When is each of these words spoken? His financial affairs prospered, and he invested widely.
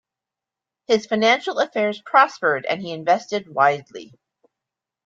His 0.87 1.05
financial 1.05 1.59
affairs 1.59 2.01
prospered, 2.01 2.65
and 2.65 2.81
he 2.81 2.91
invested 2.91 3.47
widely. 3.47 4.15